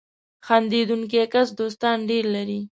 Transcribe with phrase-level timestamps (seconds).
[0.45, 2.59] •خندېدونکی کس دوستان ډېر لري.